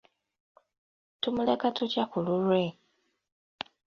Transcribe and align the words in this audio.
Tumuleka 1.21 1.67
tutya 1.75 2.03
ku 2.11 2.17
lulwe? 2.25 2.63